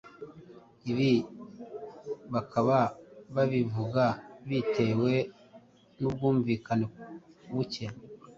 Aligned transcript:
Ibi 0.91 1.11
bakaba 2.33 2.77
babivuga 3.35 4.03
bitewe 4.47 5.13
n’ubwumvikane 5.99 6.85
buke 7.53 7.85